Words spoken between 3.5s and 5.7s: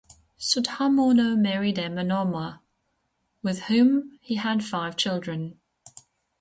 whom he had five children.